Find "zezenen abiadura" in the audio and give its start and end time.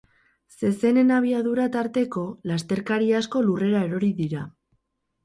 0.59-1.67